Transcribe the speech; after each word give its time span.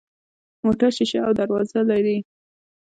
موټر 0.65 0.89
شیشه 0.97 1.19
او 1.27 1.31
دروازې 1.39 1.81
لري. 1.89 2.17